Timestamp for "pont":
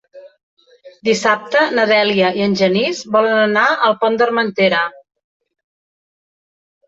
4.05-4.17